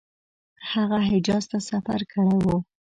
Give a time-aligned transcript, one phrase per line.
[0.71, 2.57] هغه حجاز ته سفر کړی وو.